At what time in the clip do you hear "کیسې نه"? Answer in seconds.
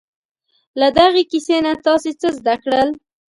1.31-1.73